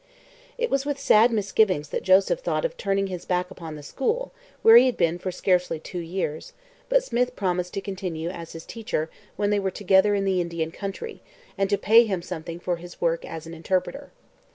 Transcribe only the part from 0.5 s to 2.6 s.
It was with sad misgivings that Joseph